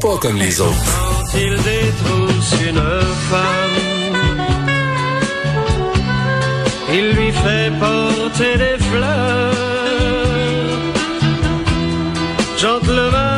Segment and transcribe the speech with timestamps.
[0.00, 0.92] pas comme les autres.
[1.00, 2.84] Quand il détrousse une
[3.30, 3.76] femme,
[6.92, 9.56] il lui fait porter des fleurs.
[12.58, 13.35] Gentleman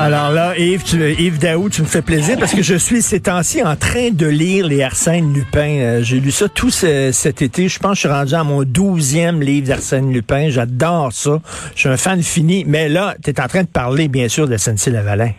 [0.00, 3.20] Alors là, Yves, tu, Yves Daou, tu me fais plaisir parce que je suis ces
[3.20, 5.78] temps-ci en train de lire les Arsène Lupin.
[5.80, 7.66] Euh, J'ai lu ça tout ce- cet été.
[7.68, 10.50] Je pense que je suis rendu à mon douzième livre d'Arsène Lupin.
[10.50, 11.40] J'adore ça.
[11.74, 12.64] Je suis un fan fini.
[12.66, 15.30] Mais là, tu es en train de parler, bien sûr, de SNC-Lavalin.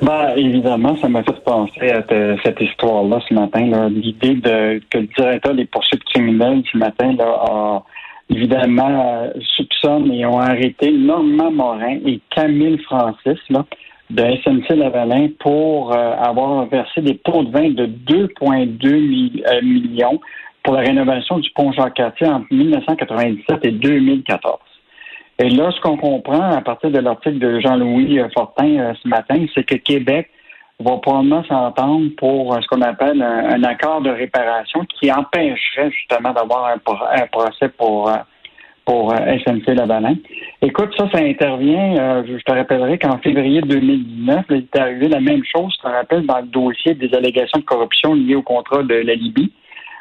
[0.00, 3.88] Ben, évidemment, ça m'a fait penser à te- cette histoire-là ce matin.
[3.90, 7.82] L'idée de que le directeur des poursuites criminelles ce matin là, a
[8.30, 13.64] évidemment euh, soupçonne et ont arrêté Normand Morin et Camille Francis là,
[14.10, 19.60] de SNC Lavalin pour euh, avoir versé des pots de vin de 2,2 mi- euh,
[19.62, 20.20] millions
[20.62, 24.58] pour la rénovation du pont Jacques-Cartier entre 1997 et 2014.
[25.40, 29.44] Et là, ce qu'on comprend à partir de l'article de Jean-Louis euh, Fortin ce matin,
[29.54, 30.30] c'est que Québec
[30.80, 36.66] va probablement s'entendre pour ce qu'on appelle un, accord de réparation qui empêcherait justement d'avoir
[36.66, 38.08] un, pro- un procès pour,
[38.88, 40.14] pour euh, SNC Lavalin.
[40.62, 45.08] Écoute, ça, ça intervient, euh, je te rappellerai qu'en février 2019, là, il est arrivé
[45.08, 48.42] la même chose, je te rappelle, dans le dossier des allégations de corruption liées au
[48.42, 49.52] contrat de la Libye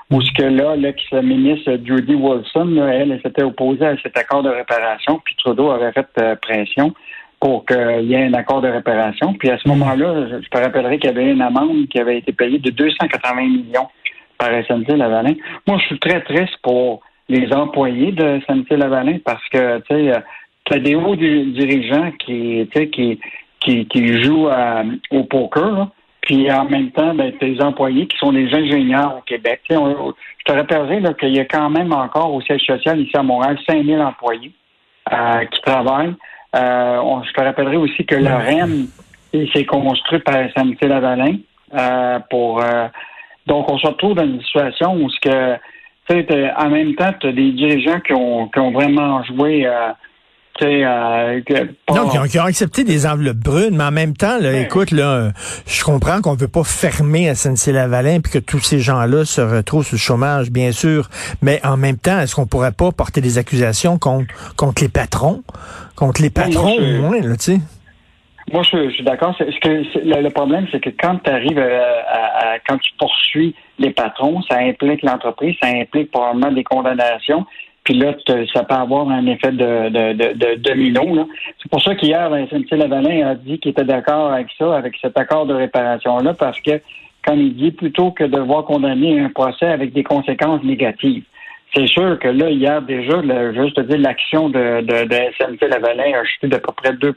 [0.10, 4.50] où ce que là, l'ex-ministre Judy Wilson, là, elle, s'était opposée à cet accord de
[4.50, 6.94] réparation, puis Trudeau avait fait euh, pression
[7.42, 9.34] pour qu'il y ait un accord de réparation.
[9.34, 12.32] Puis à ce moment-là, je te rappellerai qu'il y avait une amende qui avait été
[12.32, 13.90] payée de 280 millions
[14.38, 15.34] par SNC Lavalin.
[15.68, 20.12] Moi, je suis très triste pour les employés de SNC Lavalin parce que, tu sais,
[20.72, 23.20] as des hauts di- dirigeants qui, tu sais, qui,
[23.60, 25.90] qui, qui jouent à- au poker, là.
[26.22, 29.62] Puis en même temps, ben, tes employés qui sont des ingénieurs au Québec.
[29.64, 33.00] Tu sais, on- je te rappellerai qu'il y a quand même encore au siège social
[33.00, 34.52] ici à Montréal 5000 employés
[35.14, 36.16] euh, qui travaillent.
[36.54, 38.88] Euh, on- je te rappellerai aussi que le REM
[39.32, 41.36] il s'est construit par SNC Lavalin
[41.74, 42.88] euh, pour euh,
[43.46, 45.58] donc on se retrouve dans une situation où ce que
[46.10, 49.92] en même temps, tu as des dirigeants qui ont, qui ont vraiment joué euh,
[50.64, 51.40] euh,
[51.94, 54.64] Non, qui ont, qui ont accepté des enveloppes brunes, mais en même temps, là, Ouais.
[54.64, 55.32] écoute, là,
[55.68, 59.96] je comprends qu'on veut pas fermer SNC-Lavalin puis que tous ces gens-là se retrouvent sur
[59.96, 61.10] le chômage, bien sûr.
[61.42, 65.44] Mais en même temps, est-ce qu'on pourrait pas porter des accusations contre, contre les patrons?
[65.96, 67.60] Contre les patrons, au moins, là, tu sais?
[68.52, 69.36] Moi, je, je suis d'accord.
[69.40, 74.60] Le, problème, c'est que quand tu arrives à, à- quand tu poursuis les patrons, ça
[74.60, 77.46] implique l'entreprise, ça implique probablement des condamnations.
[77.84, 78.14] Puis là,
[78.54, 81.28] ça peut avoir un effet de, de, de, de domino.
[81.62, 85.18] C'est pour ça qu'hier, SNC Lavalin a dit qu'il était d'accord avec ça, avec cet
[85.18, 86.82] accord de réparation-là, parce que,
[87.26, 91.24] comme il dit, plutôt que de voir condamner un procès avec des conséquences négatives.
[91.74, 95.62] C'est sûr que là, hier déjà, le, juste te dire, l'action de, de, de SNC
[95.70, 97.14] Lavalin a chuté d'à peu près 2 euh,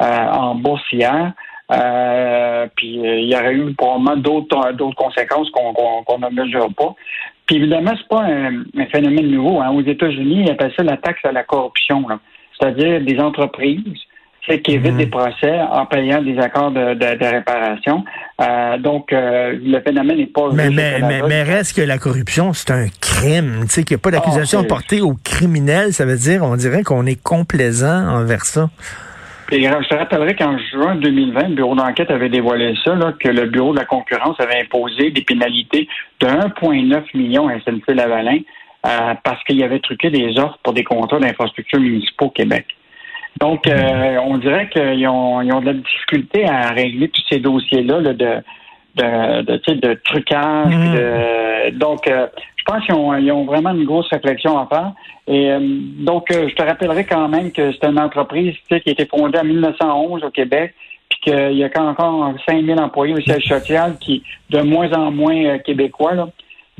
[0.00, 1.32] en bourse hier.
[1.72, 6.94] Euh, puis euh, il y aurait eu probablement d'autres d'autres conséquences qu'on ne mesure pas.
[7.46, 9.60] Puis évidemment, c'est pas un, un phénomène nouveau.
[9.62, 9.70] Hein.
[9.70, 12.04] Aux États-Unis, ils appellent ça la taxe à la corruption.
[12.58, 13.82] C'est-à-dire des entreprises
[14.62, 14.98] qui évitent Mhm.
[14.98, 18.04] des procès en payant des accords de, de, de réparation.
[18.42, 20.50] Euh, donc, euh, le phénomène n'est pas...
[20.52, 23.60] Mais, mais, mais, mais reste que la corruption, c'est un crime.
[23.62, 26.42] Tu sais, qu'il n'y a pas d'accusation Ah, c'est- portée aux criminels, ça veut dire,
[26.44, 28.68] on dirait qu'on est complaisant envers ça.
[29.46, 33.28] Puis, je te rappellerai qu'en juin 2020, le bureau d'enquête avait dévoilé ça, là, que
[33.28, 35.86] le bureau de la concurrence avait imposé des pénalités
[36.20, 38.38] de 1,9 million à SNC-Lavalin
[38.86, 42.66] euh, parce qu'il avait truqué des offres pour des contrats d'infrastructures municipaux au Québec.
[43.40, 47.40] Donc, euh, on dirait qu'ils ont, ils ont de la difficulté à régler tous ces
[47.40, 48.42] dossiers-là là, de,
[48.94, 50.72] de, de, de trucage.
[50.94, 54.92] De- donc, euh, je pense qu'ils ont, ils ont vraiment une grosse réflexion à faire.
[55.26, 58.80] Et euh, donc, euh, je te rappellerai quand même que c'est une entreprise tu sais,
[58.80, 60.74] qui a été fondée en 1911 au Québec,
[61.08, 65.36] puis qu'il y a encore 5000 employés au siège social qui de moins en moins
[65.44, 66.14] euh, québécois.
[66.14, 66.28] Là.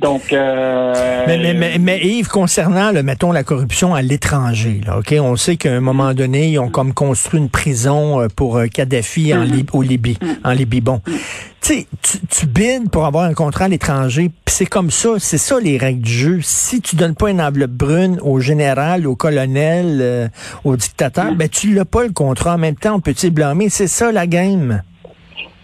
[0.01, 4.99] Donc, euh, Mais, mais, mais, mais Yves, concernant, là, mettons, la corruption à l'étranger, là,
[4.99, 5.15] OK?
[5.21, 8.67] On sait qu'à un moment donné, ils ont comme construit une prison euh, pour euh,
[8.67, 10.81] Kadhafi en Lib- au Libye, en Libye.
[10.81, 11.01] Bon.
[11.07, 11.15] Tu
[11.61, 15.39] sais, tu, tu bides pour avoir un contrat à l'étranger, puis c'est comme ça, c'est
[15.39, 16.39] ça les règles du jeu.
[16.43, 20.29] Si tu donnes pas une enveloppe brune au général, au colonel, euh,
[20.65, 22.55] au dictateur, ben tu l'as pas le contrat.
[22.57, 23.69] En même temps, on peut-tu blâmer?
[23.69, 24.83] C'est ça la game.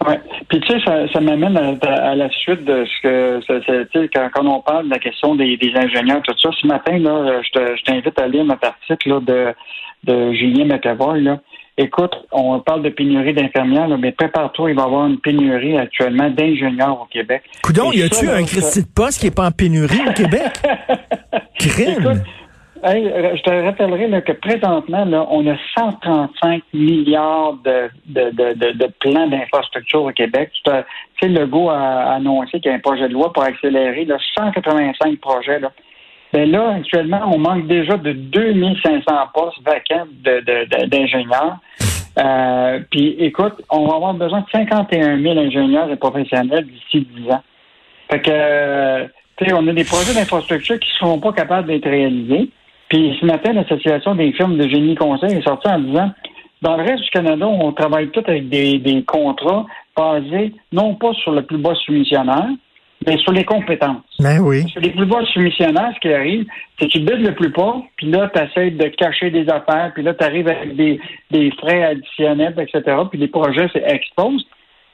[0.07, 0.19] Ouais.
[0.49, 4.09] Puis tu sais, ça, ça m'amène à, à la suite de ce que tu sais,
[4.13, 6.49] quand, quand on parle de la question des, des ingénieurs, tout ça.
[6.59, 9.53] Ce matin, là, je te- je t'invite à lire notre article là, de,
[10.11, 11.21] de Julien McAvoy.
[11.21, 11.39] Là.
[11.77, 15.77] Écoute, on parle de pénurie d'infirmières, là, mais prépare-toi, il va y avoir une pénurie
[15.77, 17.43] actuellement d'ingénieurs au Québec.
[17.63, 20.51] Coudon, y a-tu un Christy de poste qui est pas en pénurie au Québec?
[21.59, 22.21] crime.
[22.83, 30.03] Euh, je te rappellerai que présentement, là, on a 135 milliards de, de, plans d'infrastructure
[30.03, 30.49] au Québec.
[30.63, 30.71] Tu
[31.21, 35.19] sais, Legault a annoncé qu'il y a un projet de loi pour accélérer là, 185
[35.19, 35.59] projets.
[35.59, 35.71] Là.
[36.33, 40.07] Ben là, actuellement, on manque déjà de 2500 postes vacants
[40.87, 41.57] d'ingénieurs.
[42.17, 47.31] Euh, puis, écoute, on va avoir besoin de 51 000 ingénieurs et professionnels d'ici 10
[47.31, 47.43] ans.
[48.09, 52.49] Fait que, on a des projets d'infrastructure qui ne seront pas capables d'être réalisés.
[52.91, 56.11] Puis ce matin, l'Association des firmes de génie conseil est sortie en disant
[56.61, 59.65] dans le reste du Canada, on travaille tout avec des, contrats
[59.95, 62.49] basés non pas sur le plus bas soumissionnaire,
[63.07, 64.03] mais sur les compétences.
[64.19, 64.67] Ben oui.
[64.67, 66.45] Sur les plus bas soumissionnaires, ce qui arrive,
[66.77, 69.91] c'est que tu bides le plus bas, puis là, tu essaies de cacher des affaires,
[69.93, 70.99] puis là, tu arrives avec des,
[71.59, 74.45] frais additionnels, etc., puis les projets s'exposent.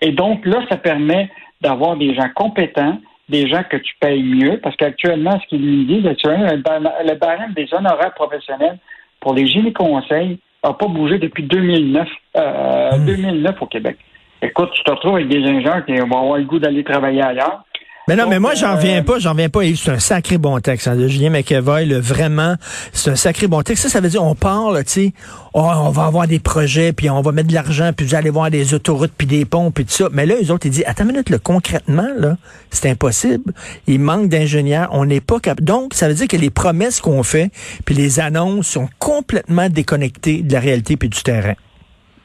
[0.02, 4.58] Et donc, là, ça permet d'avoir des gens compétents, des gens que tu payes mieux,
[4.58, 8.78] parce qu'actuellement, ce qu'ils nous disent, le barème des honoraires professionnels
[9.20, 12.08] pour les génies conseils n'a pas bougé depuis 2009,
[12.38, 13.64] euh, 2009 hmm.
[13.64, 13.98] au Québec.
[14.42, 17.64] Écoute, tu te retrouves avec des ingénieurs qui vont avoir le goût d'aller travailler ailleurs.
[18.10, 20.58] Mais non, mais moi, j'en euh, viens pas, j'en viens pas, C'est un sacré bon
[20.62, 22.56] texte hein, de Julien McEvoy, vraiment.
[22.94, 23.84] C'est un sacré bon texte.
[23.84, 25.14] Ça, ça veut dire, on parle, tu sais,
[25.54, 28.30] oh, on va avoir des projets, puis on va mettre de l'argent, puis vous allez
[28.30, 30.08] voir des autoroutes, puis des ponts, puis tout ça.
[30.14, 32.38] Mais là, eux autres, ils disent, attends une minute, là, concrètement, là,
[32.72, 33.52] c'est impossible.
[33.88, 35.66] Il manque d'ingénieurs, on n'est pas capable.
[35.66, 37.52] Donc, ça veut dire que les promesses qu'on fait,
[37.84, 41.56] puis les annonces sont complètement déconnectées de la réalité puis du terrain.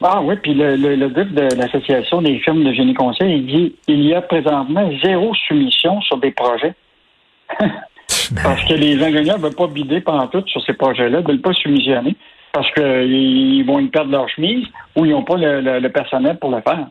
[0.05, 3.75] Ah oui, puis le, le, le de l'Association des firmes de génie conseil, il dit
[3.87, 6.73] il y a présentement zéro soumission sur des projets.
[8.43, 11.41] parce que les ingénieurs ne veulent pas bider pendant tout sur ces projets-là, ne veulent
[11.41, 12.15] pas soumissionner
[12.51, 14.65] parce qu'ils vont perdre leur chemise
[14.95, 16.87] ou ils n'ont pas le, personnel pour le faire.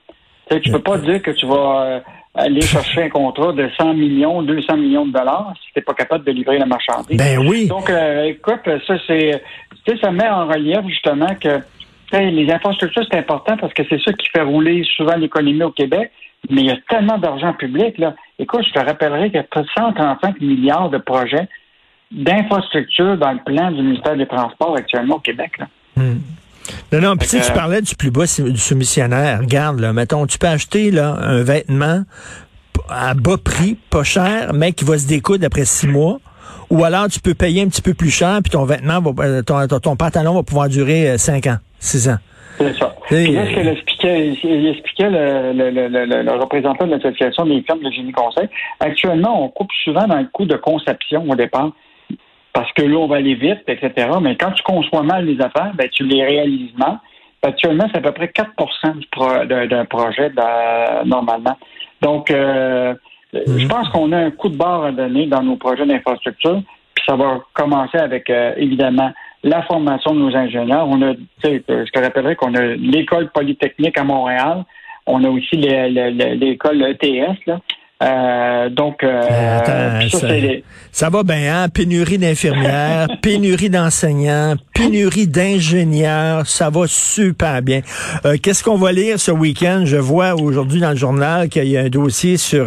[0.50, 2.00] Tu ne peux pas dire que tu vas euh,
[2.34, 5.94] aller chercher un contrat de 100 millions, 200 millions de dollars si tu n'es pas
[5.94, 7.16] capable de livrer la marchandise.
[7.16, 7.68] Ben oui.
[7.68, 9.42] Donc, euh, écoute, ça, c'est,
[10.02, 11.60] ça met en relief justement que
[12.18, 16.10] les infrastructures, c'est important parce que c'est ça qui fait rouler souvent l'économie au Québec.
[16.50, 18.14] Mais il y a tellement d'argent public, là.
[18.38, 21.48] Écoute, je te rappellerai qu'il y a 135 milliards de projets
[22.10, 25.66] d'infrastructures dans le plan du ministère des Transports actuellement au Québec, là.
[25.96, 26.18] Hmm.
[26.92, 29.40] Non, non, puis tu tu parlais du plus bas du soumissionnaire.
[29.40, 32.04] Regarde, là, mettons, tu peux acheter là, un vêtement
[32.88, 36.18] à bas prix, pas cher, mais qui va se découdre après six mois.
[36.70, 39.42] Ou alors tu peux payer un petit peu plus cher, puis ton vêtement, va, euh,
[39.42, 42.16] ton, pantalon va pouvoir durer euh, cinq ans, six ans.
[42.58, 42.94] C'est ça.
[43.06, 47.62] Puis là, ce qu'il expliquait, il expliquait le, le, le, le représentant de l'Association des
[47.62, 48.48] firmes de génie conseil,
[48.78, 51.72] actuellement, on coupe souvent dans le coût de conception au départ,
[52.52, 54.08] parce que là, on va aller vite, etc.
[54.20, 56.98] Mais quand tu conçois mal les affaires, ben, tu les réalises mal.
[57.42, 60.30] Actuellement, c'est à peu près 4% d'un projet
[61.04, 61.56] normalement.
[62.00, 62.94] Donc, euh,
[63.32, 63.58] Mhm.
[63.58, 66.62] Je pense qu'on a un coup de barre à donner dans nos projets d'infrastructure,
[66.94, 69.10] puis ça va commencer avec, euh, évidemment,
[69.42, 70.86] la formation de nos ingénieurs.
[70.88, 74.64] On a, je te rappellerai qu'on a l'école polytechnique à Montréal.
[75.06, 77.60] On a aussi l'école ETS, là.
[78.02, 79.22] Euh, donc, euh,
[80.90, 81.68] ça, va bien, hein?
[81.68, 87.80] Pénurie d'infirmières, pénurie d'enseignants, pénurie d'ingénieurs, ça va super bien.
[88.24, 89.82] Euh, qu'est-ce qu'on va lire ce week-end?
[89.84, 92.66] Je vois aujourd'hui dans le journal qu'il y a un dossier sur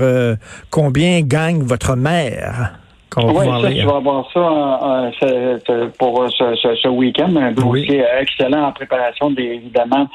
[0.69, 2.85] combien gagne votre mère.
[3.18, 9.44] Oui, ça, tu vas avoir ça pour ce, week-end, un dossier excellent en préparation des,
[9.44, 10.07] évidemment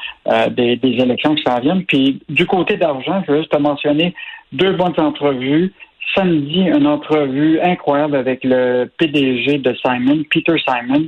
[0.51, 1.85] des, des élections qui s'en viennent.
[1.85, 4.15] Puis du côté d'argent, je veux juste te mentionner
[4.53, 5.73] deux bonnes entrevues.
[6.15, 11.07] Samedi, une entrevue incroyable avec le PDG de Simon, Peter Simon.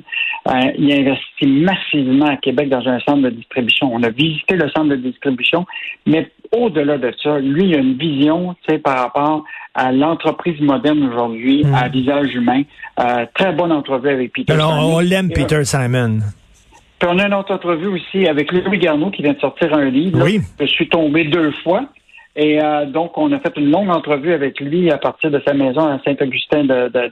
[0.49, 3.91] Euh, il a investi massivement à Québec dans un centre de distribution.
[3.93, 5.67] On a visité le centre de distribution,
[6.07, 11.65] mais au-delà de ça, lui, il a une vision par rapport à l'entreprise moderne aujourd'hui,
[11.65, 11.75] hmm.
[11.75, 12.63] à visage humain.
[13.01, 14.97] Euh, très bonne entrevue avec Peter Alors, Simon.
[14.97, 16.19] On l'aime, Peter Simon.
[16.99, 19.87] Puis on a une autre entrevue aussi avec Louis Garneau qui vient de sortir un
[19.87, 20.23] livre.
[20.23, 20.41] Oui.
[20.61, 21.87] Je suis tombé deux fois.
[22.37, 25.53] Et euh, donc, on a fait une longue entrevue avec lui à partir de sa
[25.53, 27.11] maison à Saint-Augustin de, de,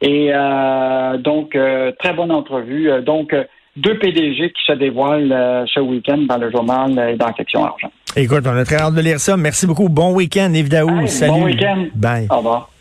[0.00, 2.90] Et euh, donc, euh, très bonne entrevue.
[3.02, 3.34] Donc,
[3.76, 7.90] deux PDG qui se dévoilent ce week-end dans le journal et dans la section argent.
[8.14, 9.36] Écoute, on a très hâte de lire ça.
[9.36, 9.88] Merci beaucoup.
[9.88, 11.06] Bon week-end, Yves Daou.
[11.06, 11.32] Salut.
[11.32, 11.86] Bon week-end.
[11.94, 12.26] Bye.
[12.30, 12.72] Au revoir.